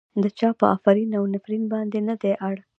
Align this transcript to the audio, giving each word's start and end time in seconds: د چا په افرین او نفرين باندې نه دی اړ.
د 0.21 0.23
چا 0.37 0.49
په 0.59 0.65
افرین 0.75 1.09
او 1.17 1.23
نفرين 1.33 1.63
باندې 1.73 1.99
نه 2.07 2.15
دی 2.21 2.33
اړ. 2.47 2.55